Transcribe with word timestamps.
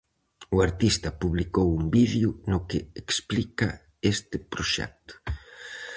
O 0.55 0.57
artista 0.67 1.09
publicou 1.21 1.67
un 1.79 1.85
vídeo 1.97 2.29
no 2.49 2.59
que 2.69 2.79
explica 3.01 3.69
este 4.13 4.37
proxecto. 4.51 5.13